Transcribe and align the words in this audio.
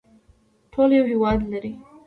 ټول 0.71 0.89
یو 0.97 1.05
هیواد 1.11 1.39
لري 1.51 1.71